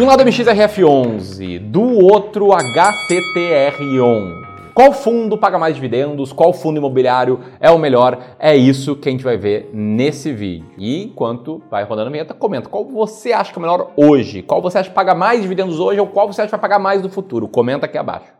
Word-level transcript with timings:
De 0.00 0.04
um 0.04 0.08
lado 0.08 0.24
MXRF11, 0.24 1.58
do 1.58 1.82
outro 1.82 2.46
HCTR11. 2.46 4.72
Qual 4.72 4.94
fundo 4.94 5.36
paga 5.36 5.58
mais 5.58 5.74
dividendos? 5.74 6.32
Qual 6.32 6.54
fundo 6.54 6.78
imobiliário 6.78 7.40
é 7.60 7.70
o 7.70 7.76
melhor? 7.76 8.18
É 8.38 8.56
isso 8.56 8.96
que 8.96 9.10
a 9.10 9.12
gente 9.12 9.22
vai 9.22 9.36
ver 9.36 9.68
nesse 9.74 10.32
vídeo. 10.32 10.64
E 10.78 11.04
enquanto 11.04 11.62
vai 11.70 11.84
rodando 11.84 12.08
a 12.08 12.12
vinheta, 12.12 12.32
comenta 12.32 12.70
qual 12.70 12.86
você 12.86 13.34
acha 13.34 13.52
que 13.52 13.58
é 13.58 13.60
o 13.60 13.60
melhor 13.60 13.90
hoje, 13.94 14.40
qual 14.40 14.62
você 14.62 14.78
acha 14.78 14.88
que 14.88 14.94
paga 14.94 15.14
mais 15.14 15.42
dividendos 15.42 15.78
hoje 15.78 16.00
ou 16.00 16.06
qual 16.06 16.26
você 16.26 16.40
acha 16.40 16.48
que 16.48 16.52
vai 16.52 16.60
pagar 16.60 16.78
mais 16.78 17.02
no 17.02 17.10
futuro. 17.10 17.46
Comenta 17.46 17.84
aqui 17.84 17.98
abaixo. 17.98 18.39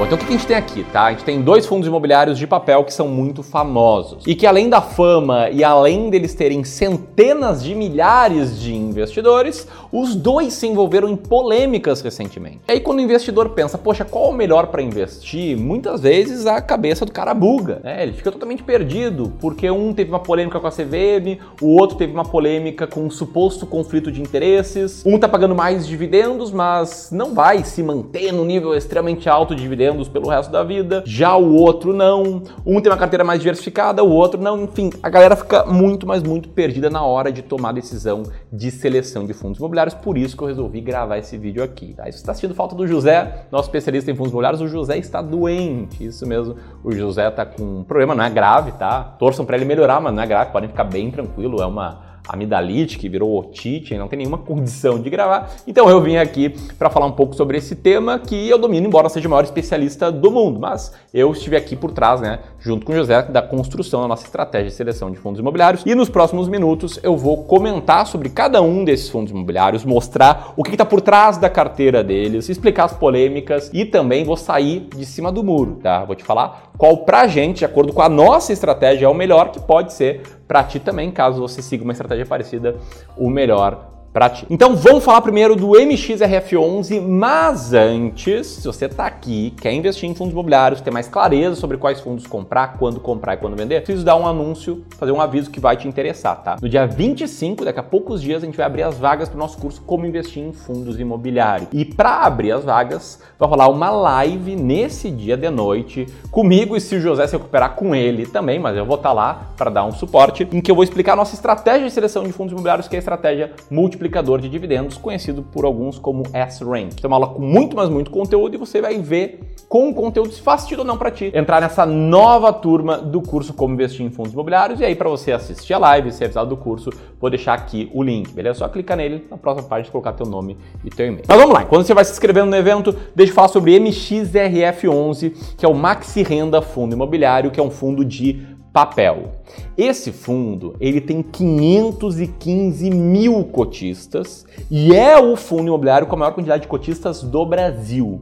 Bom, 0.00 0.06
então 0.06 0.16
o 0.16 0.18
que 0.18 0.28
a 0.28 0.30
gente 0.30 0.46
tem 0.46 0.56
aqui, 0.56 0.82
tá? 0.82 1.04
A 1.04 1.10
gente 1.10 1.24
tem 1.24 1.42
dois 1.42 1.66
fundos 1.66 1.86
imobiliários 1.86 2.38
de 2.38 2.46
papel 2.46 2.82
que 2.84 2.94
são 2.94 3.06
muito 3.06 3.42
famosos 3.42 4.24
e 4.26 4.34
que 4.34 4.46
além 4.46 4.70
da 4.70 4.80
fama 4.80 5.50
e 5.50 5.62
além 5.62 6.08
deles 6.08 6.32
terem 6.32 6.64
centenas 6.64 7.62
de 7.62 7.74
milhares 7.74 8.58
de 8.58 8.74
investidores, 8.74 9.68
os 9.92 10.14
dois 10.14 10.54
se 10.54 10.66
envolveram 10.66 11.06
em 11.06 11.16
polêmicas 11.16 12.00
recentemente. 12.00 12.60
E 12.66 12.72
aí 12.72 12.80
quando 12.80 13.00
o 13.00 13.02
investidor 13.02 13.50
pensa, 13.50 13.76
poxa, 13.76 14.02
qual 14.02 14.28
é 14.28 14.28
o 14.30 14.32
melhor 14.32 14.68
para 14.68 14.80
investir? 14.80 15.54
Muitas 15.58 16.00
vezes 16.00 16.46
a 16.46 16.62
cabeça 16.62 17.04
do 17.04 17.12
cara 17.12 17.34
buga, 17.34 17.82
né? 17.84 18.02
Ele 18.02 18.14
fica 18.14 18.32
totalmente 18.32 18.62
perdido, 18.62 19.30
porque 19.38 19.70
um 19.70 19.92
teve 19.92 20.08
uma 20.08 20.20
polêmica 20.20 20.58
com 20.58 20.66
a 20.66 20.72
CVM, 20.72 21.38
o 21.60 21.78
outro 21.78 21.98
teve 21.98 22.14
uma 22.14 22.24
polêmica 22.24 22.86
com 22.86 23.02
um 23.02 23.10
suposto 23.10 23.66
conflito 23.66 24.10
de 24.10 24.22
interesses, 24.22 25.02
um 25.04 25.18
tá 25.18 25.28
pagando 25.28 25.54
mais 25.54 25.86
dividendos, 25.86 26.50
mas 26.50 27.10
não 27.12 27.34
vai 27.34 27.64
se 27.64 27.82
manter 27.82 28.32
no 28.32 28.46
nível 28.46 28.74
extremamente 28.74 29.28
alto 29.28 29.54
de 29.54 29.60
dividendos 29.60 29.89
dividendos 29.90 30.08
pelo 30.08 30.28
resto 30.28 30.50
da 30.50 30.62
vida, 30.62 31.02
já 31.06 31.36
o 31.36 31.54
outro 31.54 31.92
não. 31.92 32.42
Um 32.64 32.80
tem 32.80 32.90
uma 32.90 32.98
carteira 32.98 33.24
mais 33.24 33.40
diversificada, 33.40 34.02
o 34.02 34.10
outro 34.10 34.40
não. 34.40 34.62
Enfim, 34.62 34.90
a 35.02 35.08
galera 35.08 35.36
fica 35.36 35.64
muito, 35.64 36.06
mas 36.06 36.22
muito 36.22 36.48
perdida 36.48 36.88
na 36.88 37.02
hora 37.02 37.32
de 37.32 37.42
tomar 37.42 37.72
decisão 37.72 38.22
de 38.52 38.70
seleção 38.70 39.26
de 39.26 39.32
fundos 39.32 39.58
imobiliários. 39.58 39.94
Por 39.94 40.16
isso 40.16 40.36
que 40.36 40.42
eu 40.42 40.48
resolvi 40.48 40.80
gravar 40.80 41.18
esse 41.18 41.36
vídeo 41.36 41.62
aqui. 41.62 41.94
Tá? 41.94 42.04
Você 42.04 42.10
está 42.10 42.32
assistindo 42.32 42.54
falta 42.54 42.74
do 42.74 42.86
José, 42.86 43.46
nosso 43.50 43.68
especialista 43.68 44.10
em 44.10 44.14
fundos 44.14 44.32
imobiliários, 44.32 44.60
o 44.60 44.68
José 44.68 44.98
está 44.98 45.20
doente. 45.20 46.04
Isso 46.04 46.26
mesmo, 46.26 46.56
o 46.82 46.92
José 46.92 47.28
está 47.28 47.44
com 47.44 47.62
um 47.62 47.84
problema, 47.84 48.14
não 48.14 48.24
é 48.24 48.30
grave, 48.30 48.72
tá? 48.72 49.02
Torçam 49.18 49.44
para 49.44 49.56
ele 49.56 49.64
melhorar, 49.64 50.00
mas 50.00 50.14
não 50.14 50.22
é 50.22 50.26
grave, 50.26 50.52
podem 50.52 50.68
ficar 50.68 50.84
bem 50.84 51.10
tranquilo. 51.10 51.60
É 51.62 51.66
uma 51.66 52.09
amidalite, 52.32 52.96
que 52.96 53.08
virou 53.08 53.38
otite, 53.38 53.96
não 53.96 54.08
tem 54.08 54.18
nenhuma 54.18 54.38
condição 54.38 55.00
de 55.00 55.10
gravar. 55.10 55.50
Então 55.66 55.88
eu 55.90 56.00
vim 56.00 56.16
aqui 56.16 56.50
para 56.78 56.88
falar 56.88 57.06
um 57.06 57.12
pouco 57.12 57.34
sobre 57.34 57.58
esse 57.58 57.74
tema 57.74 58.18
que 58.18 58.48
eu 58.48 58.58
domino, 58.58 58.86
embora 58.86 59.08
seja 59.08 59.26
o 59.26 59.30
maior 59.30 59.44
especialista 59.44 60.12
do 60.12 60.30
mundo, 60.30 60.60
mas 60.60 60.94
eu 61.12 61.32
estive 61.32 61.56
aqui 61.56 61.74
por 61.74 61.90
trás, 61.90 62.20
né, 62.20 62.38
junto 62.60 62.86
com 62.86 62.92
o 62.92 62.94
José, 62.94 63.22
da 63.22 63.42
construção 63.42 64.02
da 64.02 64.08
nossa 64.08 64.24
estratégia 64.24 64.68
de 64.68 64.74
seleção 64.74 65.10
de 65.10 65.16
fundos 65.16 65.40
imobiliários. 65.40 65.82
E 65.84 65.94
nos 65.94 66.08
próximos 66.08 66.48
minutos 66.48 67.00
eu 67.02 67.16
vou 67.16 67.44
comentar 67.44 68.06
sobre 68.06 68.28
cada 68.28 68.62
um 68.62 68.84
desses 68.84 69.08
fundos 69.08 69.32
imobiliários, 69.32 69.84
mostrar 69.84 70.52
o 70.56 70.62
que 70.62 70.72
está 70.72 70.84
por 70.84 71.00
trás 71.00 71.38
da 71.38 71.48
carteira 71.48 72.04
deles, 72.04 72.48
explicar 72.48 72.84
as 72.84 72.92
polêmicas 72.92 73.70
e 73.72 73.84
também 73.84 74.24
vou 74.24 74.36
sair 74.36 74.88
de 74.94 75.04
cima 75.04 75.32
do 75.32 75.42
muro, 75.42 75.78
tá? 75.82 76.04
Vou 76.04 76.14
te 76.14 76.22
falar 76.22 76.70
qual 76.76 76.98
pra 76.98 77.26
gente, 77.26 77.58
de 77.58 77.64
acordo 77.64 77.92
com 77.92 78.02
a 78.02 78.08
nossa 78.08 78.52
estratégia, 78.52 79.06
é 79.06 79.08
o 79.08 79.14
melhor 79.14 79.50
que 79.50 79.60
pode 79.60 79.92
ser 79.92 80.22
para 80.46 80.62
ti 80.64 80.78
também, 80.78 81.10
caso 81.10 81.40
você 81.40 81.62
siga 81.62 81.84
uma 81.84 81.92
estratégia 81.92 82.26
parecida, 82.26 82.76
o 83.16 83.30
melhor 83.30 83.90
para 84.12 84.28
ti. 84.30 84.46
Então 84.50 84.74
vamos 84.74 85.04
falar 85.04 85.20
primeiro 85.20 85.54
do 85.54 85.68
MXRF11, 85.68 87.00
mas 87.00 87.72
antes, 87.72 88.46
se 88.46 88.66
você 88.66 88.86
está 88.86 89.06
aqui, 89.06 89.54
quer 89.60 89.72
investir 89.72 90.08
em 90.08 90.14
fundos 90.14 90.32
imobiliários, 90.32 90.80
ter 90.80 90.90
mais 90.90 91.08
clareza 91.08 91.56
sobre 91.56 91.76
quais 91.76 92.00
fundos 92.00 92.26
comprar, 92.26 92.76
quando 92.78 93.00
comprar 93.00 93.34
e 93.34 93.36
quando 93.36 93.56
vender, 93.56 93.82
preciso 93.82 94.04
dar 94.04 94.16
um 94.16 94.26
anúncio, 94.26 94.84
fazer 94.98 95.12
um 95.12 95.20
aviso 95.20 95.50
que 95.50 95.60
vai 95.60 95.76
te 95.76 95.86
interessar, 95.86 96.42
tá? 96.42 96.56
No 96.60 96.68
dia 96.68 96.86
25, 96.86 97.64
daqui 97.64 97.78
a 97.78 97.82
poucos 97.82 98.20
dias, 98.20 98.42
a 98.42 98.46
gente 98.46 98.56
vai 98.56 98.66
abrir 98.66 98.82
as 98.82 98.98
vagas 98.98 99.28
para 99.28 99.36
o 99.36 99.38
nosso 99.38 99.58
curso 99.58 99.80
Como 99.82 100.06
Investir 100.06 100.42
em 100.42 100.52
Fundos 100.52 100.98
Imobiliários. 100.98 101.68
E 101.72 101.84
para 101.84 102.24
abrir 102.24 102.52
as 102.52 102.64
vagas, 102.64 103.20
vai 103.38 103.48
rolar 103.48 103.68
uma 103.68 103.90
live 103.90 104.56
nesse 104.56 105.10
dia 105.10 105.36
de 105.36 105.48
noite 105.50 106.06
comigo 106.30 106.76
e 106.76 106.80
se 106.80 106.96
o 106.96 107.00
José 107.00 107.26
se 107.26 107.36
recuperar 107.36 107.74
com 107.74 107.94
ele 107.94 108.26
também, 108.26 108.58
mas 108.58 108.76
eu 108.76 108.84
vou 108.84 108.96
estar 108.96 109.10
tá 109.10 109.14
lá 109.14 109.50
para 109.56 109.70
dar 109.70 109.84
um 109.84 109.92
suporte, 109.92 110.48
em 110.52 110.60
que 110.60 110.70
eu 110.70 110.74
vou 110.74 110.84
explicar 110.84 111.12
a 111.12 111.16
nossa 111.16 111.34
estratégia 111.34 111.86
de 111.86 111.92
seleção 111.92 112.24
de 112.24 112.32
fundos 112.32 112.52
imobiliários, 112.52 112.88
que 112.88 112.96
é 112.96 112.98
a 112.98 113.00
estratégia 113.00 113.52
múltipla 113.70 113.99
multiplicador 114.00 114.40
de 114.40 114.48
dividendos, 114.48 114.96
conhecido 114.96 115.42
por 115.42 115.66
alguns 115.66 115.98
como 115.98 116.22
S-Rank. 116.32 116.94
É 117.02 117.06
uma 117.06 117.16
aula 117.16 117.28
com 117.28 117.42
muito, 117.42 117.76
mas 117.76 117.90
muito 117.90 118.10
conteúdo 118.10 118.54
e 118.54 118.56
você 118.56 118.80
vai 118.80 118.98
ver 118.98 119.40
com 119.68 119.90
o 119.90 119.94
conteúdo 119.94 120.32
se 120.32 120.40
faz 120.40 120.62
sentido 120.62 120.80
ou 120.80 120.84
não 120.84 120.96
para 120.96 121.10
ti 121.10 121.30
entrar 121.34 121.60
nessa 121.60 121.84
nova 121.84 122.52
turma 122.52 122.96
do 122.98 123.20
curso 123.20 123.52
Como 123.52 123.74
Investir 123.74 124.04
em 124.04 124.10
Fundos 124.10 124.32
Imobiliários. 124.32 124.80
E 124.80 124.84
aí, 124.84 124.94
para 124.94 125.08
você 125.08 125.32
assistir 125.32 125.74
a 125.74 125.78
live, 125.78 126.10
ser 126.12 126.24
avisado 126.24 126.48
do 126.48 126.56
curso, 126.56 126.90
vou 127.20 127.28
deixar 127.28 127.52
aqui 127.52 127.90
o 127.92 128.02
link, 128.02 128.32
beleza? 128.32 128.60
Só 128.60 128.68
clicar 128.68 128.96
nele 128.96 129.26
na 129.30 129.36
próxima 129.36 129.68
página 129.68 129.92
colocar 129.92 130.12
teu 130.14 130.26
nome 130.26 130.56
e 130.82 130.88
teu 130.88 131.06
e-mail. 131.06 131.24
Mas 131.28 131.36
vamos 131.36 131.52
lá, 131.52 131.64
quando 131.64 131.84
você 131.84 131.92
vai 131.92 132.04
se 132.04 132.12
inscrevendo 132.12 132.46
no 132.46 132.56
evento, 132.56 132.96
deixa 133.14 133.32
eu 133.32 133.34
falar 133.34 133.48
sobre 133.48 133.78
MXRF11, 133.78 135.56
que 135.58 135.66
é 135.66 135.68
o 135.68 135.74
Maxi 135.74 136.22
Renda 136.22 136.62
Fundo 136.62 136.94
Imobiliário, 136.94 137.50
que 137.50 137.60
é 137.60 137.62
um 137.62 137.70
fundo 137.70 138.04
de 138.04 138.46
papel. 138.72 139.32
Esse 139.76 140.12
fundo 140.12 140.76
ele 140.80 141.00
tem 141.00 141.22
515 141.22 142.90
mil 142.90 143.44
cotistas 143.44 144.46
e 144.70 144.94
é 144.94 145.18
o 145.18 145.36
fundo 145.36 145.66
imobiliário 145.68 146.06
com 146.06 146.14
a 146.16 146.18
maior 146.18 146.32
quantidade 146.32 146.62
de 146.62 146.68
cotistas 146.68 147.22
do 147.22 147.44
Brasil. 147.44 148.20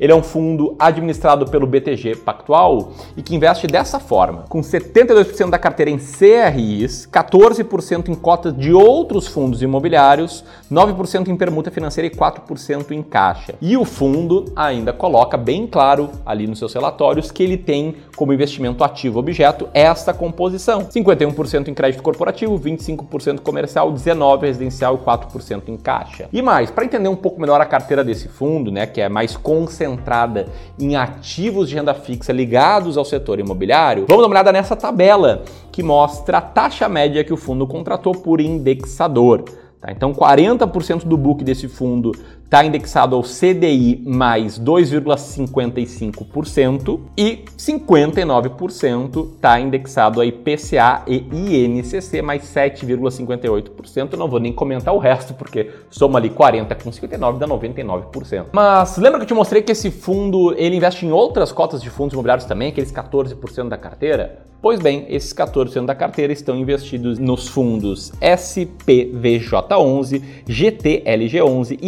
Ele 0.00 0.12
é 0.12 0.14
um 0.14 0.22
fundo 0.22 0.74
administrado 0.78 1.46
pelo 1.46 1.66
BTG 1.66 2.16
Pactual 2.16 2.92
e 3.16 3.22
que 3.22 3.34
investe 3.34 3.66
dessa 3.66 4.00
forma, 4.00 4.44
com 4.48 4.60
72% 4.60 5.50
da 5.50 5.58
carteira 5.58 5.90
em 5.90 5.98
CRIs, 5.98 7.08
14% 7.10 8.08
em 8.08 8.14
cotas 8.14 8.56
de 8.56 8.72
outros 8.72 9.26
fundos 9.26 9.62
imobiliários, 9.62 10.44
9% 10.70 11.28
em 11.28 11.36
permuta 11.36 11.70
financeira 11.70 12.06
e 12.06 12.10
4% 12.10 12.90
em 12.90 13.02
caixa. 13.02 13.54
E 13.60 13.76
o 13.76 13.84
fundo 13.84 14.46
ainda 14.56 14.92
coloca 14.92 15.36
bem 15.36 15.66
claro 15.66 16.10
ali 16.24 16.46
nos 16.46 16.58
seus 16.58 16.74
relatórios 16.74 17.30
que 17.30 17.42
ele 17.42 17.56
tem 17.56 17.96
como 18.16 18.32
investimento 18.32 18.82
ativo 18.82 19.18
objeto 19.18 19.68
esta 19.72 20.12
composição: 20.12 20.86
51% 20.86 21.68
em 21.68 21.74
crédito 21.74 22.02
corporativo, 22.02 22.58
25% 22.58 23.40
comercial, 23.40 23.92
19% 23.92 24.40
residencial 24.40 24.94
e 24.96 24.98
4% 24.98 25.68
em 25.68 25.76
caixa. 25.76 26.28
E 26.32 26.42
mais, 26.42 26.70
para 26.70 26.84
entender 26.84 27.08
um 27.08 27.16
pouco 27.16 27.40
melhor 27.40 27.60
a 27.60 27.66
carteira 27.66 28.02
desse 28.02 28.28
fundo, 28.28 28.70
né, 28.70 28.86
que 28.86 29.00
é 29.00 29.08
mais 29.08 29.36
concentrada 29.36 29.81
concentrada 29.82 30.46
em 30.78 30.96
ativos 30.96 31.68
de 31.68 31.74
renda 31.74 31.94
fixa 31.94 32.32
ligados 32.32 32.96
ao 32.96 33.04
setor 33.04 33.38
imobiliário, 33.40 34.06
vamos 34.08 34.22
dar 34.22 34.28
uma 34.28 34.34
olhada 34.34 34.52
nessa 34.52 34.76
tabela 34.76 35.42
que 35.70 35.82
mostra 35.82 36.38
a 36.38 36.40
taxa 36.40 36.88
média 36.88 37.24
que 37.24 37.32
o 37.32 37.36
fundo 37.36 37.66
contratou 37.66 38.12
por 38.12 38.40
indexador. 38.40 39.44
Tá? 39.80 39.90
Então, 39.90 40.14
40% 40.14 41.04
do 41.04 41.16
book 41.16 41.42
desse 41.42 41.66
fundo 41.68 42.12
está 42.52 42.62
indexado 42.62 43.16
ao 43.16 43.22
CDI 43.22 44.02
mais 44.04 44.60
2,55% 44.60 47.00
e 47.16 47.46
59% 47.56 49.36
está 49.36 49.58
indexado 49.58 50.20
a 50.20 50.26
IPCA 50.26 51.02
e 51.06 51.24
INCC 51.64 52.20
mais 52.20 52.42
7,58%. 52.42 54.18
Não 54.18 54.28
vou 54.28 54.38
nem 54.38 54.52
comentar 54.52 54.92
o 54.92 54.98
resto 54.98 55.32
porque 55.32 55.70
soma 55.88 56.18
ali 56.18 56.28
40 56.28 56.74
com 56.74 56.92
59 56.92 57.38
dá 57.38 57.48
99%. 57.48 58.48
Mas 58.52 58.98
lembra 58.98 59.20
que 59.20 59.24
eu 59.24 59.28
te 59.28 59.32
mostrei 59.32 59.62
que 59.62 59.72
esse 59.72 59.90
fundo 59.90 60.54
ele 60.58 60.76
investe 60.76 61.06
em 61.06 61.10
outras 61.10 61.52
cotas 61.52 61.80
de 61.80 61.88
fundos 61.88 62.12
imobiliários 62.12 62.44
também, 62.44 62.68
aqueles 62.68 62.92
14% 62.92 63.70
da 63.70 63.78
carteira? 63.78 64.52
Pois 64.62 64.78
bem, 64.78 65.04
esses 65.08 65.34
14% 65.34 65.86
da 65.86 65.94
carteira 65.94 66.32
estão 66.32 66.56
investidos 66.56 67.18
nos 67.18 67.48
fundos 67.48 68.12
SPVJ11, 68.20 70.22
GTLG11, 70.48 71.78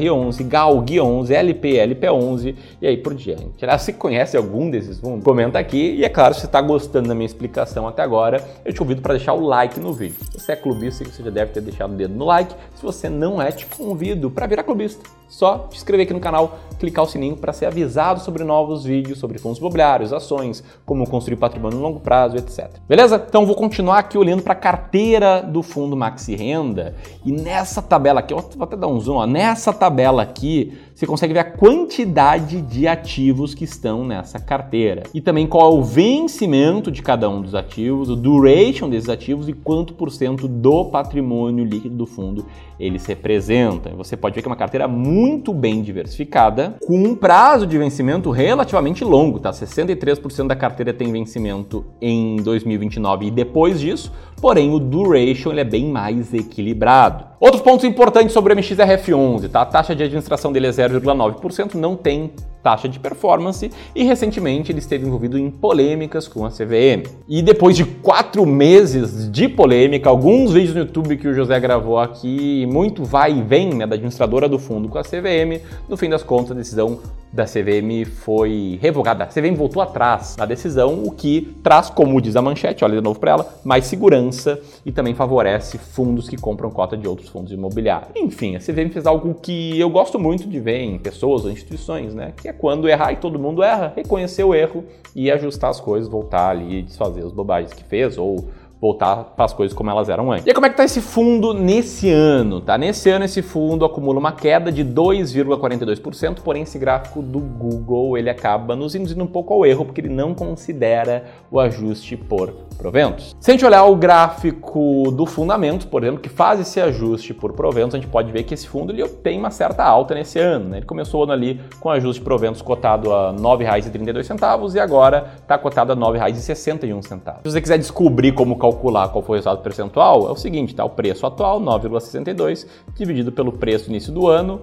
IDGR11, 0.00 0.48
GALG11, 0.48 1.30
LPLP11 1.30 2.54
e 2.80 2.86
aí 2.86 2.96
por 2.96 3.14
diante. 3.14 3.50
Se 3.78 3.92
conhece 3.92 4.36
algum 4.36 4.70
desses 4.70 4.98
fundos, 4.98 5.24
comenta 5.24 5.58
aqui. 5.58 5.94
E 5.96 6.04
é 6.04 6.08
claro, 6.08 6.34
se 6.34 6.46
está 6.46 6.60
gostando 6.60 7.08
da 7.08 7.14
minha 7.14 7.26
explicação 7.26 7.86
até 7.86 8.02
agora, 8.02 8.42
eu 8.64 8.72
te 8.72 8.78
convido 8.78 9.02
para 9.02 9.14
deixar 9.14 9.34
o 9.34 9.40
like 9.40 9.78
no 9.78 9.92
vídeo. 9.92 10.16
Se 10.32 10.40
você 10.40 10.52
é 10.52 10.56
clubista, 10.56 11.04
você 11.04 11.22
já 11.22 11.30
deve 11.30 11.52
ter 11.52 11.60
deixado 11.60 11.92
o 11.92 11.96
dedo 11.96 12.14
no 12.14 12.24
like. 12.24 12.54
Se 12.74 12.82
você 12.82 13.08
não 13.08 13.40
é, 13.40 13.50
te 13.52 13.66
convido 13.66 14.30
para 14.30 14.46
virar 14.46 14.62
clubista. 14.62 15.19
Só 15.30 15.68
te 15.70 15.76
inscrever 15.76 16.04
aqui 16.04 16.12
no 16.12 16.20
canal, 16.20 16.58
clicar 16.78 17.04
o 17.04 17.08
sininho 17.08 17.36
para 17.36 17.52
ser 17.52 17.66
avisado 17.66 18.20
sobre 18.20 18.42
novos 18.42 18.84
vídeos 18.84 19.18
sobre 19.18 19.38
fundos 19.38 19.58
imobiliários, 19.58 20.12
ações, 20.12 20.62
como 20.84 21.08
construir 21.08 21.36
patrimônio 21.36 21.78
no 21.78 21.84
longo 21.84 22.00
prazo, 22.00 22.36
etc. 22.36 22.68
Beleza? 22.88 23.24
Então 23.28 23.46
vou 23.46 23.54
continuar 23.54 23.98
aqui 23.98 24.18
olhando 24.18 24.42
para 24.42 24.54
a 24.54 24.56
carteira 24.56 25.40
do 25.40 25.62
fundo 25.62 25.96
Maxi 25.96 26.34
Renda 26.34 26.96
e 27.24 27.30
nessa 27.30 27.80
tabela 27.80 28.20
aqui, 28.20 28.34
vou 28.34 28.44
até 28.60 28.76
dar 28.76 28.88
um 28.88 28.98
zoom, 28.98 29.16
ó, 29.16 29.26
nessa 29.26 29.72
tabela 29.72 30.22
aqui, 30.22 30.76
você 31.00 31.06
consegue 31.06 31.32
ver 31.32 31.40
a 31.40 31.44
quantidade 31.44 32.60
de 32.60 32.86
ativos 32.86 33.54
que 33.54 33.64
estão 33.64 34.04
nessa 34.04 34.38
carteira 34.38 35.04
e 35.14 35.20
também 35.22 35.46
qual 35.46 35.72
é 35.72 35.74
o 35.74 35.82
vencimento 35.82 36.92
de 36.92 37.00
cada 37.00 37.26
um 37.26 37.40
dos 37.40 37.54
ativos, 37.54 38.10
o 38.10 38.16
duration 38.16 38.90
desses 38.90 39.08
ativos 39.08 39.48
e 39.48 39.54
quanto 39.54 39.94
por 39.94 40.10
cento 40.10 40.46
do 40.46 40.84
patrimônio 40.84 41.64
líquido 41.64 41.96
do 41.96 42.04
fundo 42.04 42.44
eles 42.78 43.06
representam. 43.06 43.96
Você 43.96 44.14
pode 44.14 44.34
ver 44.34 44.42
que 44.42 44.48
é 44.48 44.50
uma 44.50 44.56
carteira 44.56 44.86
muito 44.86 45.54
bem 45.54 45.80
diversificada, 45.80 46.76
com 46.86 47.02
um 47.02 47.14
prazo 47.14 47.66
de 47.66 47.78
vencimento 47.78 48.30
relativamente 48.30 49.02
longo, 49.02 49.40
tá? 49.40 49.52
63% 49.52 50.48
da 50.48 50.56
carteira 50.56 50.92
tem 50.92 51.10
vencimento 51.10 51.82
em 51.98 52.36
2029 52.36 53.24
e 53.24 53.30
depois 53.30 53.80
disso, 53.80 54.12
porém 54.38 54.70
o 54.70 54.78
duration 54.78 55.50
ele 55.50 55.60
é 55.60 55.64
bem 55.64 55.86
mais 55.86 56.34
equilibrado. 56.34 57.29
Outros 57.40 57.62
pontos 57.62 57.86
importantes 57.86 58.34
sobre 58.34 58.52
o 58.52 58.56
MXRF11, 58.58 59.48
tá? 59.48 59.62
A 59.62 59.64
taxa 59.64 59.96
de 59.96 60.02
administração 60.02 60.52
dele 60.52 60.66
é 60.66 60.70
0,9%, 60.70 61.72
não 61.72 61.96
tem 61.96 62.30
taxa 62.62 62.86
de 62.86 62.98
performance 62.98 63.70
e 63.94 64.04
recentemente 64.04 64.70
ele 64.70 64.80
esteve 64.80 65.06
envolvido 65.06 65.38
em 65.38 65.50
polêmicas 65.50 66.28
com 66.28 66.44
a 66.44 66.50
CVM. 66.50 67.08
E 67.26 67.40
depois 67.40 67.76
de 67.76 67.84
quatro 67.84 68.44
meses 68.44 69.30
de 69.30 69.48
polêmica, 69.48 70.10
alguns 70.10 70.52
vídeos 70.52 70.74
no 70.74 70.80
YouTube 70.80 71.16
que 71.16 71.28
o 71.28 71.34
José 71.34 71.58
gravou 71.58 71.98
aqui, 71.98 72.66
muito 72.66 73.04
vai 73.04 73.32
e 73.32 73.42
vem 73.42 73.72
né, 73.74 73.86
da 73.86 73.94
administradora 73.94 74.46
do 74.48 74.58
fundo 74.58 74.88
com 74.88 74.98
a 74.98 75.02
CVM, 75.02 75.62
no 75.88 75.96
fim 75.96 76.10
das 76.10 76.22
contas 76.22 76.52
a 76.52 76.54
decisão 76.54 76.98
da 77.32 77.44
CVM 77.44 78.04
foi 78.04 78.78
revogada. 78.82 79.24
A 79.24 79.26
CVM 79.26 79.54
voltou 79.54 79.80
atrás 79.80 80.36
na 80.36 80.44
decisão, 80.44 81.04
o 81.04 81.12
que 81.12 81.56
traz, 81.62 81.88
como 81.88 82.20
diz 82.20 82.34
a 82.36 82.42
manchete, 82.42 82.84
olha 82.84 82.96
de 82.96 83.02
novo 83.02 83.18
para 83.18 83.30
ela, 83.30 83.54
mais 83.64 83.86
segurança 83.86 84.60
e 84.84 84.90
também 84.90 85.14
favorece 85.14 85.78
fundos 85.78 86.28
que 86.28 86.36
compram 86.36 86.70
cota 86.70 86.96
de 86.96 87.06
outros 87.06 87.29
fundos 87.30 87.52
imobiliários. 87.52 88.10
Enfim, 88.16 88.56
a 88.56 88.58
CVM 88.58 88.90
fez 88.92 89.06
algo 89.06 89.34
que 89.34 89.78
eu 89.78 89.88
gosto 89.88 90.18
muito 90.18 90.48
de 90.48 90.60
ver 90.60 90.80
em 90.80 90.98
pessoas 90.98 91.44
ou 91.44 91.50
instituições, 91.50 92.14
né? 92.14 92.32
Que 92.36 92.48
é 92.48 92.52
quando 92.52 92.88
errar 92.88 93.12
e 93.12 93.16
todo 93.16 93.38
mundo 93.38 93.62
erra, 93.62 93.92
reconhecer 93.94 94.44
o 94.44 94.54
erro 94.54 94.84
e 95.14 95.30
ajustar 95.30 95.70
as 95.70 95.80
coisas, 95.80 96.10
voltar 96.10 96.50
ali 96.50 96.78
e 96.78 96.82
desfazer 96.82 97.24
as 97.24 97.32
bobagens 97.32 97.72
que 97.72 97.84
fez 97.84 98.18
ou 98.18 98.48
voltar 98.80 99.24
para 99.36 99.44
as 99.44 99.52
coisas 99.52 99.76
como 99.76 99.90
elas 99.90 100.08
eram 100.08 100.32
antes. 100.32 100.46
E 100.46 100.54
como 100.54 100.64
é 100.64 100.70
que 100.70 100.74
está 100.74 100.84
esse 100.84 101.02
fundo 101.02 101.52
nesse 101.52 102.10
ano? 102.10 102.60
Tá? 102.60 102.78
Nesse 102.78 103.10
ano 103.10 103.26
esse 103.26 103.42
fundo 103.42 103.84
acumula 103.84 104.18
uma 104.18 104.32
queda 104.32 104.72
de 104.72 104.82
2,42%, 104.84 106.40
porém 106.42 106.62
esse 106.62 106.78
gráfico 106.78 107.20
do 107.20 107.38
Google 107.38 108.16
ele 108.16 108.30
acaba 108.30 108.74
nos 108.74 108.94
induzindo 108.94 109.22
um 109.22 109.26
pouco 109.26 109.52
ao 109.52 109.66
erro 109.66 109.84
porque 109.84 110.00
ele 110.00 110.08
não 110.08 110.34
considera 110.34 111.24
o 111.50 111.60
ajuste 111.60 112.16
por 112.16 112.52
proventos. 112.78 113.36
Se 113.38 113.50
a 113.50 113.52
gente 113.52 113.66
olhar 113.66 113.84
o 113.84 113.94
gráfico 113.94 115.10
do 115.12 115.26
fundamento, 115.26 115.86
por 115.88 116.02
exemplo, 116.02 116.20
que 116.20 116.30
faz 116.30 116.60
esse 116.60 116.80
ajuste 116.80 117.34
por 117.34 117.52
proventos, 117.52 117.94
a 117.94 117.98
gente 117.98 118.08
pode 118.08 118.32
ver 118.32 118.44
que 118.44 118.54
esse 118.54 118.66
fundo 118.66 118.92
ele 118.92 119.06
tem 119.06 119.38
uma 119.38 119.50
certa 119.50 119.84
alta 119.84 120.14
nesse 120.14 120.38
ano. 120.38 120.70
Né? 120.70 120.78
Ele 120.78 120.86
começou 120.86 121.20
o 121.20 121.24
ano 121.24 121.32
ali 121.32 121.60
com 121.78 121.90
ajuste 121.90 122.20
de 122.20 122.24
proventos 122.24 122.62
cotado 122.62 123.12
a 123.12 123.32
R$ 123.32 123.36
9,32 123.36 124.74
e 124.74 124.80
agora 124.80 125.34
está 125.36 125.58
cotado 125.58 125.92
a 125.92 125.94
R$ 125.94 126.00
9,61. 126.00 127.02
Se 127.02 127.50
você 127.50 127.60
quiser 127.60 127.76
descobrir 127.76 128.32
como 128.32 128.56
calcular 128.56 128.69
qual 128.72 129.22
foi 129.22 129.34
o 129.34 129.38
resultado 129.38 129.62
percentual, 129.62 130.28
é 130.28 130.30
o 130.30 130.36
seguinte, 130.36 130.74
tá? 130.74 130.84
O 130.84 130.90
preço 130.90 131.26
atual, 131.26 131.60
9,62, 131.60 132.66
dividido 132.94 133.32
pelo 133.32 133.52
preço 133.52 133.88
início 133.88 134.12
do 134.12 134.26
ano, 134.26 134.62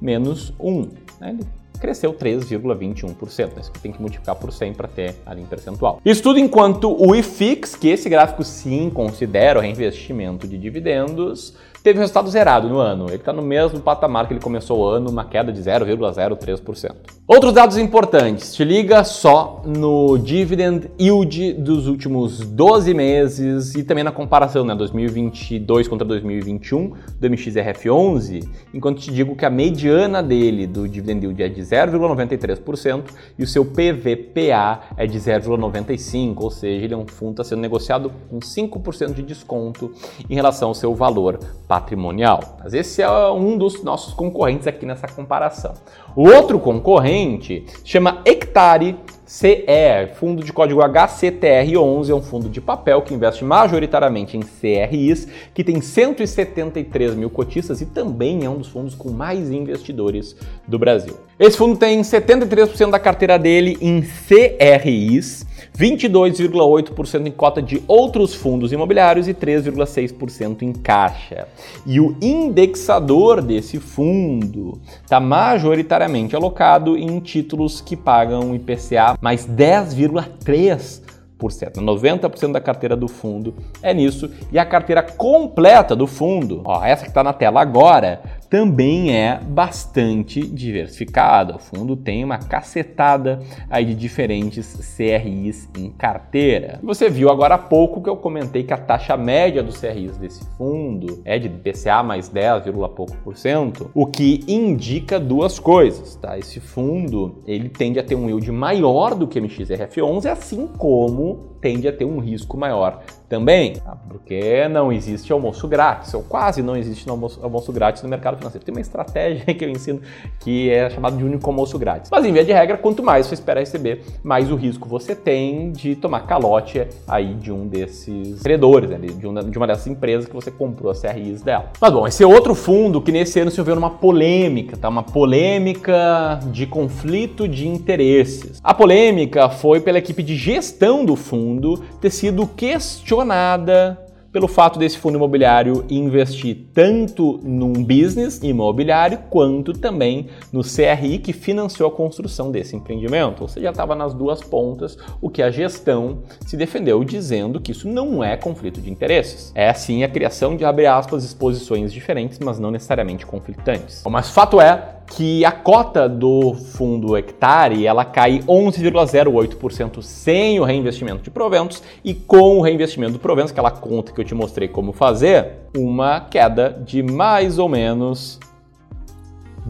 menos 0.00 0.52
1. 0.58 0.80
Né? 1.20 1.30
Ele 1.30 1.46
cresceu 1.80 2.12
3,21%. 2.12 3.58
Isso 3.58 3.72
tem 3.82 3.90
que 3.90 4.00
multiplicar 4.00 4.36
por 4.36 4.52
100 4.52 4.74
para 4.74 4.86
ter 4.86 5.16
ali 5.24 5.42
em 5.42 5.46
percentual. 5.46 6.00
Isso 6.04 6.22
tudo 6.22 6.38
enquanto 6.38 6.94
o 6.94 7.14
IFIX, 7.14 7.74
que 7.74 7.88
esse 7.88 8.08
gráfico 8.08 8.44
sim 8.44 8.90
considera 8.90 9.58
o 9.58 9.62
reinvestimento 9.62 10.46
de 10.46 10.58
dividendos, 10.58 11.54
teve 11.82 11.98
resultado 11.98 12.28
zerado 12.28 12.68
no 12.68 12.78
ano. 12.78 13.06
Ele 13.06 13.16
está 13.16 13.32
no 13.32 13.42
mesmo 13.42 13.80
patamar 13.80 14.26
que 14.26 14.32
ele 14.32 14.40
começou 14.40 14.80
o 14.80 14.84
ano, 14.84 15.10
uma 15.10 15.24
queda 15.24 15.52
de 15.52 15.60
0,03%. 15.60 16.94
Outros 17.26 17.52
dados 17.52 17.78
importantes, 17.78 18.54
te 18.54 18.64
liga 18.64 19.04
só 19.04 19.62
no 19.64 20.18
dividend 20.18 20.90
yield 20.98 21.52
dos 21.54 21.86
últimos 21.86 22.40
12 22.40 22.92
meses 22.92 23.74
e 23.76 23.84
também 23.84 24.02
na 24.02 24.10
comparação, 24.10 24.64
né, 24.64 24.74
2022 24.74 25.86
contra 25.86 26.04
2021 26.04 26.92
do 27.20 27.28
MXRF11, 27.28 28.48
enquanto 28.74 29.00
te 29.00 29.12
digo 29.12 29.36
que 29.36 29.46
a 29.46 29.50
mediana 29.50 30.22
dele 30.22 30.66
do 30.66 30.88
dividend 30.88 31.24
yield 31.24 31.42
é 31.42 31.48
de 31.48 31.62
0,93% 31.62 33.04
e 33.38 33.44
o 33.44 33.46
seu 33.46 33.64
PVPA 33.64 34.80
é 34.96 35.06
de 35.06 35.18
0,95%, 35.18 36.34
ou 36.40 36.50
seja, 36.50 36.84
ele 36.84 36.94
é 36.94 36.96
um 36.96 37.06
fundo 37.06 37.34
que 37.34 37.42
está 37.42 37.44
sendo 37.44 37.60
negociado 37.60 38.10
com 38.28 38.40
5% 38.40 39.14
de 39.14 39.22
desconto 39.22 39.92
em 40.28 40.34
relação 40.34 40.70
ao 40.70 40.74
seu 40.74 40.94
valor 40.96 41.38
patrimonial. 41.70 42.56
Mas 42.58 42.74
esse 42.74 43.00
é 43.00 43.08
um 43.30 43.56
dos 43.56 43.84
nossos 43.84 44.12
concorrentes 44.12 44.66
aqui 44.66 44.84
nessa 44.84 45.06
comparação. 45.06 45.74
O 46.16 46.28
outro 46.28 46.58
concorrente 46.58 47.64
chama 47.84 48.22
Hectare 48.24 48.96
CE, 49.24 50.08
fundo 50.16 50.42
de 50.42 50.52
código 50.52 50.80
HCTR11, 50.80 52.08
é 52.08 52.14
um 52.14 52.20
fundo 52.20 52.48
de 52.48 52.60
papel 52.60 53.00
que 53.02 53.14
investe 53.14 53.44
majoritariamente 53.44 54.36
em 54.36 54.40
CRIs, 54.40 55.28
que 55.54 55.62
tem 55.62 55.80
173 55.80 57.14
mil 57.14 57.30
cotistas 57.30 57.80
e 57.80 57.86
também 57.86 58.44
é 58.44 58.50
um 58.50 58.58
dos 58.58 58.66
fundos 58.66 58.96
com 58.96 59.12
mais 59.12 59.52
investidores 59.52 60.34
do 60.66 60.76
Brasil. 60.76 61.16
Esse 61.38 61.56
fundo 61.56 61.76
tem 61.76 62.00
73% 62.00 62.90
da 62.90 62.98
carteira 62.98 63.38
dele 63.38 63.78
em 63.80 64.02
CRIs, 64.02 65.46
22,8% 65.76 67.26
em 67.26 67.30
cota 67.30 67.62
de 67.62 67.82
outros 67.86 68.34
fundos 68.34 68.72
imobiliários 68.72 69.28
e 69.28 69.34
3,6% 69.34 70.62
em 70.62 70.72
caixa. 70.72 71.46
E 71.86 72.00
o 72.00 72.16
indexador 72.20 73.42
desse 73.42 73.78
fundo 73.78 74.80
está 75.02 75.20
majoritariamente 75.20 76.36
alocado 76.36 76.96
em 76.96 77.20
títulos 77.20 77.80
que 77.80 77.96
pagam 77.96 78.54
IPCA 78.54 79.16
mais 79.20 79.46
10,3%. 79.46 81.10
90% 81.40 82.52
da 82.52 82.60
carteira 82.60 82.94
do 82.94 83.08
fundo 83.08 83.54
é 83.82 83.94
nisso. 83.94 84.30
E 84.52 84.58
a 84.58 84.64
carteira 84.66 85.02
completa 85.02 85.96
do 85.96 86.06
fundo, 86.06 86.60
ó, 86.64 86.84
essa 86.84 87.04
que 87.04 87.08
está 87.08 87.24
na 87.24 87.32
tela 87.32 87.62
agora, 87.62 88.20
também 88.50 89.16
é 89.16 89.38
bastante 89.38 90.40
diversificada. 90.40 91.54
O 91.54 91.58
fundo 91.60 91.96
tem 91.96 92.24
uma 92.24 92.36
cacetada 92.36 93.38
aí 93.70 93.84
de 93.84 93.94
diferentes 93.94 94.96
CRIs 94.96 95.68
em 95.78 95.88
carteira. 95.90 96.80
Você 96.82 97.08
viu 97.08 97.30
agora 97.30 97.54
há 97.54 97.58
pouco 97.58 98.02
que 98.02 98.10
eu 98.10 98.16
comentei 98.16 98.64
que 98.64 98.74
a 98.74 98.76
taxa 98.76 99.16
média 99.16 99.62
dos 99.62 99.78
CRIs 99.78 100.18
desse 100.18 100.44
fundo 100.58 101.22
é 101.24 101.38
de 101.38 101.48
PCA 101.48 102.02
mais 102.02 102.28
10, 102.28 102.64
pouco 102.96 103.16
por 103.18 103.36
cento, 103.36 103.88
o 103.94 104.04
que 104.04 104.44
indica 104.48 105.20
duas 105.20 105.60
coisas, 105.60 106.16
tá? 106.16 106.36
Esse 106.36 106.58
fundo, 106.58 107.42
ele 107.46 107.68
tende 107.68 108.00
a 108.00 108.02
ter 108.02 108.16
um 108.16 108.28
yield 108.28 108.50
maior 108.50 109.14
do 109.14 109.28
que 109.28 109.38
o 109.38 109.42
MXRF11, 109.42 110.26
assim 110.26 110.66
como 110.66 111.50
tende 111.60 111.86
a 111.86 111.92
ter 111.92 112.04
um 112.04 112.18
risco 112.18 112.56
maior 112.56 113.02
também, 113.30 113.74
tá? 113.74 113.96
porque 114.08 114.68
não 114.68 114.92
existe 114.92 115.32
almoço 115.32 115.68
grátis, 115.68 116.12
ou 116.12 116.22
quase 116.24 116.62
não 116.62 116.76
existe 116.76 117.08
almoço, 117.08 117.38
almoço 117.40 117.72
grátis 117.72 118.02
no 118.02 118.08
mercado 118.08 118.36
financeiro. 118.36 118.64
Tem 118.64 118.74
uma 118.74 118.80
estratégia 118.80 119.44
que 119.54 119.64
eu 119.64 119.70
ensino 119.70 120.00
que 120.40 120.68
é 120.68 120.90
chamada 120.90 121.16
de 121.16 121.22
único 121.22 121.48
almoço 121.48 121.78
grátis. 121.78 122.10
Mas 122.10 122.24
em 122.24 122.32
via 122.32 122.44
de 122.44 122.52
regra, 122.52 122.76
quanto 122.76 123.04
mais 123.04 123.26
você 123.26 123.34
espera 123.34 123.60
receber, 123.60 124.02
mais 124.24 124.50
o 124.50 124.56
risco 124.56 124.88
você 124.88 125.14
tem 125.14 125.70
de 125.70 125.94
tomar 125.94 126.26
calote 126.26 126.88
aí 127.06 127.32
de 127.34 127.52
um 127.52 127.68
desses 127.68 128.42
credores, 128.42 128.90
né? 128.90 128.98
de, 128.98 129.26
uma, 129.26 129.44
de 129.44 129.56
uma 129.56 129.66
dessas 129.68 129.86
empresas 129.86 130.26
que 130.26 130.34
você 130.34 130.50
comprou 130.50 130.90
as 130.90 131.00
CRIs 131.00 131.40
dela. 131.40 131.70
Mas 131.80 131.92
bom, 131.92 132.08
esse 132.08 132.24
é 132.24 132.26
outro 132.26 132.56
fundo 132.56 133.00
que 133.00 133.12
nesse 133.12 133.38
ano 133.38 133.52
se 133.52 133.60
ouviu 133.60 133.76
numa 133.76 133.90
polêmica, 133.90 134.76
tá? 134.76 134.88
Uma 134.88 135.04
polêmica 135.04 136.40
de 136.46 136.66
conflito 136.66 137.46
de 137.46 137.68
interesses. 137.68 138.58
A 138.64 138.74
polêmica 138.74 139.48
foi 139.48 139.78
pela 139.78 139.98
equipe 139.98 140.20
de 140.20 140.34
gestão 140.34 141.04
do 141.04 141.14
fundo 141.14 141.80
ter 142.00 142.10
sido 142.10 142.44
questionada 142.48 143.19
questionada 143.20 143.98
pelo 144.32 144.46
fato 144.46 144.78
desse 144.78 144.96
fundo 144.96 145.16
imobiliário 145.16 145.84
investir 145.90 146.68
tanto 146.72 147.40
num 147.42 147.72
business 147.72 148.40
imobiliário 148.42 149.18
quanto 149.28 149.72
também 149.72 150.28
no 150.52 150.62
CRI 150.62 151.18
que 151.18 151.32
financiou 151.32 151.88
a 151.88 151.92
construção 151.92 152.50
desse 152.50 152.76
empreendimento. 152.76 153.42
Ou 153.42 153.48
seja, 153.48 153.70
estava 153.70 153.94
nas 153.94 154.14
duas 154.14 154.40
pontas, 154.40 154.96
o 155.20 155.28
que 155.28 155.42
a 155.42 155.50
gestão 155.50 156.22
se 156.46 156.56
defendeu 156.56 157.02
dizendo 157.02 157.60
que 157.60 157.72
isso 157.72 157.88
não 157.88 158.22
é 158.22 158.36
conflito 158.36 158.80
de 158.80 158.88
interesses. 158.88 159.50
É 159.54 159.72
sim 159.74 160.04
a 160.04 160.08
criação 160.08 160.56
de 160.56 160.64
aspas 160.64 161.24
exposições 161.24 161.92
diferentes, 161.92 162.38
mas 162.38 162.58
não 162.58 162.70
necessariamente 162.70 163.26
conflitantes. 163.26 164.04
Mas 164.08 164.30
fato 164.30 164.60
é 164.60 164.99
que 165.10 165.44
a 165.44 165.52
cota 165.52 166.08
do 166.08 166.54
fundo 166.54 167.16
hectare 167.16 167.86
ela 167.86 168.04
cai 168.04 168.40
11,08% 168.40 170.02
sem 170.02 170.60
o 170.60 170.64
reinvestimento 170.64 171.22
de 171.22 171.30
proventos 171.30 171.82
e 172.04 172.14
com 172.14 172.58
o 172.58 172.60
reinvestimento 172.62 173.12
de 173.14 173.18
proventos, 173.18 173.50
aquela 173.50 173.70
conta 173.70 174.12
que 174.12 174.20
eu 174.20 174.24
te 174.24 174.34
mostrei 174.34 174.68
como 174.68 174.92
fazer, 174.92 175.68
uma 175.76 176.20
queda 176.20 176.80
de 176.84 177.02
mais 177.02 177.58
ou 177.58 177.68
menos 177.68 178.38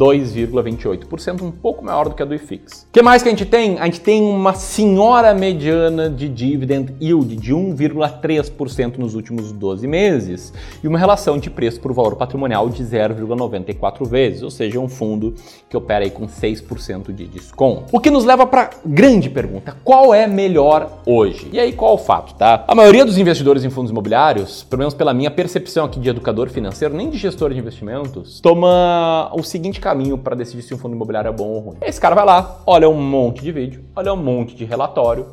2,28%, 0.00 1.42
um 1.42 1.50
pouco 1.50 1.84
maior 1.84 2.08
do 2.08 2.14
que 2.14 2.22
a 2.22 2.24
do 2.24 2.34
IFIX. 2.34 2.86
O 2.88 2.92
que 2.92 3.02
mais 3.02 3.22
que 3.22 3.28
a 3.28 3.32
gente 3.32 3.44
tem? 3.44 3.78
A 3.78 3.84
gente 3.84 4.00
tem 4.00 4.22
uma 4.22 4.54
senhora 4.54 5.34
mediana 5.34 6.08
de 6.08 6.26
dividend 6.26 6.94
yield 6.98 7.36
de 7.36 7.52
1,3% 7.52 8.96
nos 8.96 9.14
últimos 9.14 9.52
12 9.52 9.86
meses 9.86 10.54
e 10.82 10.88
uma 10.88 10.98
relação 10.98 11.36
de 11.36 11.50
preço 11.50 11.78
por 11.80 11.92
valor 11.92 12.16
patrimonial 12.16 12.70
de 12.70 12.82
0,94 12.82 14.08
vezes, 14.08 14.42
ou 14.42 14.50
seja, 14.50 14.80
um 14.80 14.88
fundo 14.88 15.34
que 15.68 15.76
opera 15.76 16.04
aí 16.04 16.10
com 16.10 16.26
6% 16.26 17.12
de 17.12 17.26
desconto. 17.26 17.84
O 17.92 18.00
que 18.00 18.10
nos 18.10 18.24
leva 18.24 18.46
para 18.46 18.70
grande 18.86 19.28
pergunta: 19.28 19.76
qual 19.84 20.14
é 20.14 20.26
melhor 20.26 21.00
hoje? 21.04 21.50
E 21.52 21.60
aí 21.60 21.74
qual 21.74 21.94
o 21.94 21.98
fato, 21.98 22.34
tá? 22.34 22.64
A 22.66 22.74
maioria 22.74 23.04
dos 23.04 23.18
investidores 23.18 23.64
em 23.64 23.70
fundos 23.70 23.90
imobiliários, 23.90 24.62
pelo 24.62 24.78
menos 24.78 24.94
pela 24.94 25.12
minha 25.12 25.30
percepção 25.30 25.84
aqui 25.84 26.00
de 26.00 26.08
educador 26.08 26.48
financeiro, 26.48 26.94
nem 26.94 27.10
de 27.10 27.18
gestor 27.18 27.52
de 27.52 27.58
investimentos, 27.58 28.40
toma 28.40 29.30
o 29.34 29.42
seguinte 29.42 29.78
caminho 29.90 30.16
para 30.16 30.36
decidir 30.36 30.62
se 30.62 30.72
um 30.72 30.78
fundo 30.78 30.94
imobiliário 30.94 31.28
é 31.28 31.32
bom 31.32 31.48
ou 31.48 31.58
ruim. 31.60 31.76
Esse 31.82 32.00
cara 32.00 32.14
vai 32.14 32.24
lá, 32.24 32.62
olha 32.64 32.88
um 32.88 32.94
monte 32.94 33.42
de 33.42 33.50
vídeo, 33.50 33.84
olha 33.96 34.12
um 34.12 34.16
monte 34.16 34.54
de 34.54 34.64
relatório, 34.64 35.26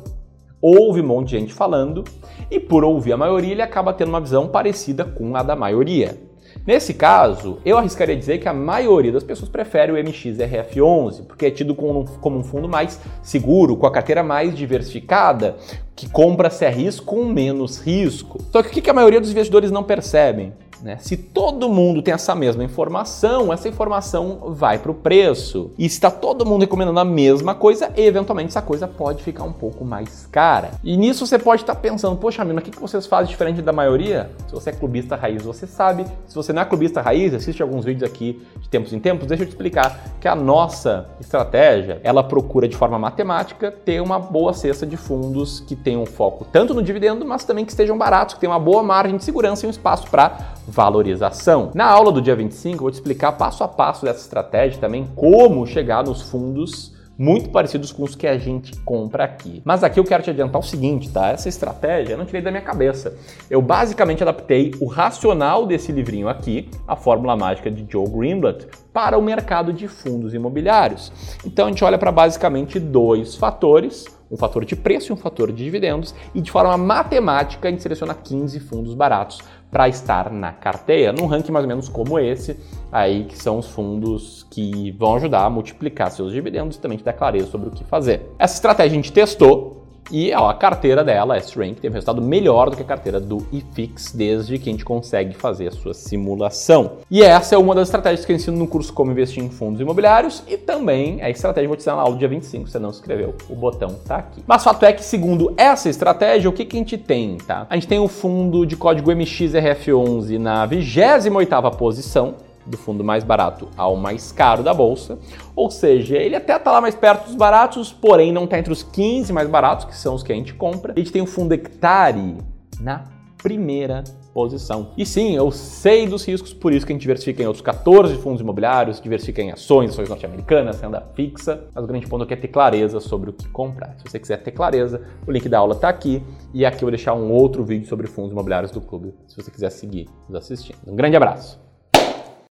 ouve 0.60 1.00
um 1.00 1.06
monte 1.06 1.28
de 1.28 1.38
gente 1.38 1.54
falando 1.54 2.02
e 2.50 2.58
por 2.58 2.82
ouvir 2.82 3.12
a 3.12 3.16
maioria 3.16 3.52
ele 3.52 3.62
acaba 3.62 3.92
tendo 3.92 4.08
uma 4.08 4.20
visão 4.20 4.48
parecida 4.48 5.04
com 5.04 5.36
a 5.36 5.44
da 5.44 5.54
maioria. 5.54 6.18
Nesse 6.66 6.92
caso, 6.92 7.58
eu 7.64 7.78
arriscaria 7.78 8.16
dizer 8.16 8.38
que 8.38 8.48
a 8.48 8.52
maioria 8.52 9.12
das 9.12 9.22
pessoas 9.22 9.48
prefere 9.48 9.92
o 9.92 9.94
MXRF11, 9.94 11.24
porque 11.26 11.46
é 11.46 11.50
tido 11.50 11.74
como 11.74 12.00
um, 12.00 12.42
fundo 12.42 12.68
mais 12.68 13.00
seguro, 13.22 13.76
com 13.76 13.86
a 13.86 13.92
carteira 13.92 14.24
mais 14.24 14.56
diversificada, 14.56 15.56
que 15.94 16.08
compra 16.10 16.50
CRIs 16.50 16.98
com 16.98 17.24
menos 17.24 17.78
risco. 17.80 18.38
Só 18.50 18.62
que 18.62 18.80
o 18.80 18.82
que 18.82 18.90
a 18.90 18.94
maioria 18.94 19.20
dos 19.20 19.30
investidores 19.30 19.70
não 19.70 19.84
percebem? 19.84 20.52
Né? 20.82 20.96
Se 21.00 21.16
todo 21.16 21.68
mundo 21.68 22.02
tem 22.02 22.14
essa 22.14 22.34
mesma 22.34 22.64
informação, 22.64 23.52
essa 23.52 23.68
informação 23.68 24.38
vai 24.48 24.78
para 24.78 24.90
o 24.90 24.94
preço. 24.94 25.70
E 25.78 25.88
se 25.88 25.96
está 25.96 26.10
todo 26.10 26.46
mundo 26.46 26.62
recomendando 26.62 27.00
a 27.00 27.04
mesma 27.04 27.54
coisa, 27.54 27.92
eventualmente 27.96 28.48
essa 28.48 28.62
coisa 28.62 28.86
pode 28.86 29.22
ficar 29.22 29.44
um 29.44 29.52
pouco 29.52 29.84
mais 29.84 30.26
cara. 30.30 30.72
E 30.82 30.96
nisso 30.96 31.26
você 31.26 31.38
pode 31.38 31.62
estar 31.62 31.74
tá 31.74 31.80
pensando, 31.80 32.16
poxa, 32.16 32.44
mina, 32.44 32.60
o 32.60 32.62
que 32.62 32.78
vocês 32.78 33.06
fazem 33.06 33.28
diferente 33.28 33.62
da 33.62 33.72
maioria? 33.72 34.30
Se 34.46 34.52
você 34.52 34.70
é 34.70 34.72
clubista 34.72 35.16
raiz, 35.16 35.42
você 35.42 35.66
sabe. 35.66 36.04
Se 36.26 36.34
você 36.34 36.52
não 36.52 36.62
é 36.62 36.64
clubista 36.64 37.00
raiz, 37.00 37.34
assiste 37.34 37.62
alguns 37.62 37.84
vídeos 37.84 38.08
aqui 38.08 38.42
de 38.60 38.68
tempos 38.68 38.92
em 38.92 38.98
tempos, 38.98 39.26
deixa 39.26 39.42
eu 39.42 39.46
te 39.46 39.50
explicar 39.50 40.16
que 40.20 40.28
a 40.28 40.34
nossa 40.34 41.08
estratégia, 41.20 42.00
ela 42.02 42.22
procura 42.22 42.68
de 42.68 42.76
forma 42.76 42.98
matemática 42.98 43.70
ter 43.70 44.00
uma 44.00 44.18
boa 44.18 44.52
cesta 44.52 44.86
de 44.86 44.96
fundos 44.96 45.60
que 45.60 45.76
tenham 45.76 46.04
foco 46.06 46.46
tanto 46.50 46.74
no 46.74 46.82
dividendo, 46.82 47.24
mas 47.24 47.44
também 47.44 47.64
que 47.64 47.70
estejam 47.70 47.96
baratos, 47.96 48.34
que 48.34 48.40
tenham 48.40 48.52
uma 48.52 48.60
boa 48.60 48.82
margem 48.82 49.16
de 49.16 49.24
segurança 49.24 49.64
e 49.64 49.68
um 49.68 49.70
espaço 49.70 50.08
para 50.10 50.56
valorização. 50.68 51.70
Na 51.74 51.86
aula 51.86 52.12
do 52.12 52.20
dia 52.20 52.36
25, 52.36 52.74
eu 52.74 52.80
vou 52.80 52.90
te 52.90 52.94
explicar 52.94 53.32
passo 53.32 53.64
a 53.64 53.68
passo 53.68 54.04
dessa 54.04 54.20
estratégia 54.20 54.80
também 54.80 55.08
como 55.16 55.66
chegar 55.66 56.04
nos 56.04 56.22
fundos 56.22 56.96
muito 57.18 57.50
parecidos 57.50 57.90
com 57.90 58.04
os 58.04 58.14
que 58.14 58.28
a 58.28 58.38
gente 58.38 58.78
compra 58.82 59.24
aqui. 59.24 59.60
Mas 59.64 59.82
aqui 59.82 59.98
eu 59.98 60.04
quero 60.04 60.22
te 60.22 60.30
adiantar 60.30 60.60
o 60.60 60.64
seguinte, 60.64 61.10
tá? 61.10 61.30
Essa 61.30 61.48
estratégia 61.48 62.12
eu 62.12 62.18
não 62.18 62.24
tirei 62.24 62.40
da 62.40 62.50
minha 62.50 62.62
cabeça. 62.62 63.12
Eu 63.50 63.60
basicamente 63.60 64.22
adaptei 64.22 64.72
o 64.80 64.86
racional 64.86 65.66
desse 65.66 65.90
livrinho 65.90 66.28
aqui, 66.28 66.70
a 66.86 66.94
fórmula 66.94 67.36
mágica 67.36 67.68
de 67.70 67.84
Joe 67.90 68.08
Greenblatt, 68.08 68.68
para 68.92 69.18
o 69.18 69.22
mercado 69.22 69.72
de 69.72 69.88
fundos 69.88 70.32
imobiliários. 70.32 71.12
Então 71.44 71.66
a 71.66 71.68
gente 71.70 71.82
olha 71.82 71.98
para 71.98 72.12
basicamente 72.12 72.78
dois 72.78 73.34
fatores 73.34 74.06
um 74.30 74.36
fator 74.36 74.64
de 74.64 74.76
preço 74.76 75.10
e 75.10 75.12
um 75.12 75.16
fator 75.16 75.50
de 75.52 75.64
dividendos, 75.64 76.14
e 76.34 76.40
de 76.40 76.50
forma 76.50 76.76
matemática 76.76 77.68
a 77.68 77.70
gente 77.70 77.82
seleciona 77.82 78.14
15 78.14 78.60
fundos 78.60 78.94
baratos 78.94 79.40
para 79.70 79.88
estar 79.88 80.30
na 80.30 80.52
carteira, 80.52 81.12
num 81.12 81.26
ranking 81.26 81.52
mais 81.52 81.64
ou 81.64 81.68
menos 81.68 81.88
como 81.88 82.18
esse, 82.18 82.58
aí 82.90 83.24
que 83.24 83.36
são 83.36 83.58
os 83.58 83.66
fundos 83.68 84.46
que 84.50 84.90
vão 84.92 85.16
ajudar 85.16 85.44
a 85.44 85.50
multiplicar 85.50 86.10
seus 86.10 86.32
dividendos 86.32 86.76
e 86.76 86.80
também 86.80 86.96
te 86.96 87.04
dar 87.04 87.12
clareza 87.12 87.46
sobre 87.46 87.68
o 87.68 87.70
que 87.70 87.84
fazer. 87.84 88.30
Essa 88.38 88.54
estratégia 88.54 88.92
a 88.92 88.94
gente 88.96 89.12
testou, 89.12 89.77
e 90.10 90.32
ó, 90.32 90.48
a 90.48 90.54
carteira 90.54 91.04
dela, 91.04 91.36
S-Rank, 91.36 91.76
teve 91.76 91.88
um 91.88 91.94
resultado 91.94 92.22
melhor 92.22 92.70
do 92.70 92.76
que 92.76 92.82
a 92.82 92.86
carteira 92.86 93.20
do 93.20 93.46
IFIX, 93.52 94.12
desde 94.12 94.58
que 94.58 94.68
a 94.68 94.72
gente 94.72 94.84
consegue 94.84 95.34
fazer 95.34 95.68
a 95.68 95.70
sua 95.70 95.94
simulação. 95.94 96.98
E 97.10 97.22
essa 97.22 97.54
é 97.54 97.58
uma 97.58 97.74
das 97.74 97.88
estratégias 97.88 98.24
que 98.24 98.32
eu 98.32 98.36
ensino 98.36 98.56
no 98.56 98.66
curso 98.66 98.92
Como 98.92 99.10
Investir 99.10 99.42
em 99.42 99.50
Fundos 99.50 99.80
Imobiliários 99.80 100.42
e 100.46 100.56
também 100.56 101.22
a 101.22 101.30
estratégia 101.30 101.62
que 101.62 101.68
vou 101.68 101.76
te 101.76 101.80
ensinar 101.80 101.96
na 101.96 102.02
aula 102.02 102.14
do 102.14 102.18
dia 102.18 102.28
25, 102.28 102.66
se 102.66 102.72
você 102.72 102.78
não 102.78 102.92
se 102.92 103.00
inscreveu, 103.00 103.34
o 103.48 103.54
botão 103.54 103.94
tá 104.06 104.16
aqui. 104.16 104.42
Mas 104.46 104.64
fato 104.64 104.84
é 104.84 104.92
que, 104.92 105.04
segundo 105.04 105.52
essa 105.56 105.88
estratégia, 105.88 106.48
o 106.48 106.52
que, 106.52 106.64
que 106.64 106.76
a 106.76 106.80
gente 106.80 106.96
tem, 106.96 107.36
tá? 107.38 107.66
A 107.68 107.74
gente 107.74 107.88
tem 107.88 107.98
o 107.98 108.08
fundo 108.08 108.66
de 108.66 108.76
código 108.76 109.10
MXRF11 109.10 110.38
na 110.38 110.66
28ª 110.66 111.74
posição, 111.76 112.34
do 112.68 112.76
fundo 112.76 113.02
mais 113.02 113.24
barato 113.24 113.68
ao 113.76 113.96
mais 113.96 114.30
caro 114.30 114.62
da 114.62 114.74
bolsa. 114.74 115.18
Ou 115.56 115.70
seja, 115.70 116.16
ele 116.16 116.36
até 116.36 116.56
está 116.56 116.70
lá 116.70 116.80
mais 116.80 116.94
perto 116.94 117.26
dos 117.26 117.34
baratos, 117.34 117.92
porém 117.92 118.32
não 118.32 118.44
está 118.44 118.58
entre 118.58 118.72
os 118.72 118.82
15 118.82 119.32
mais 119.32 119.48
baratos, 119.48 119.84
que 119.86 119.96
são 119.96 120.14
os 120.14 120.22
que 120.22 120.32
a 120.32 120.36
gente 120.36 120.54
compra. 120.54 120.92
A 120.94 120.98
gente 120.98 121.12
tem 121.12 121.22
o 121.22 121.26
fundo 121.26 121.52
Hectare 121.52 122.36
na 122.80 123.04
primeira 123.42 124.04
posição. 124.34 124.92
E 124.96 125.04
sim, 125.04 125.34
eu 125.34 125.50
sei 125.50 126.06
dos 126.06 126.24
riscos, 126.24 126.52
por 126.52 126.72
isso 126.72 126.86
que 126.86 126.92
a 126.92 126.94
gente 126.94 127.02
diversifica 127.02 127.42
em 127.42 127.46
outros 127.46 127.62
14 127.62 128.14
fundos 128.16 128.40
imobiliários, 128.40 129.00
diversifica 129.00 129.42
em 129.42 129.50
ações, 129.50 129.90
ações 129.90 130.08
norte-americanas, 130.08 130.80
renda 130.80 131.04
fixa. 131.14 131.64
Mas 131.74 131.84
o 131.84 131.86
grande 131.86 132.06
ponto 132.06 132.24
aqui 132.24 132.34
é 132.34 132.36
ter 132.36 132.48
clareza 132.48 133.00
sobre 133.00 133.30
o 133.30 133.32
que 133.32 133.48
comprar. 133.48 133.96
Se 133.98 134.04
você 134.08 134.18
quiser 134.18 134.42
ter 134.42 134.52
clareza, 134.52 135.02
o 135.26 135.32
link 135.32 135.48
da 135.48 135.58
aula 135.58 135.74
está 135.74 135.88
aqui 135.88 136.22
e 136.54 136.64
aqui 136.64 136.76
eu 136.76 136.82
vou 136.82 136.90
deixar 136.90 137.14
um 137.14 137.32
outro 137.32 137.64
vídeo 137.64 137.88
sobre 137.88 138.06
fundos 138.06 138.32
imobiliários 138.32 138.70
do 138.70 138.80
clube, 138.80 139.14
se 139.26 139.36
você 139.36 139.50
quiser 139.50 139.70
seguir 139.70 140.08
nos 140.28 140.36
assistindo. 140.36 140.78
Um 140.86 140.94
grande 140.94 141.16
abraço! 141.16 141.67